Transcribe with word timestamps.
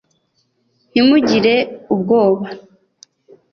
ntimugire 0.91 1.55
ubwoba, 1.93 2.47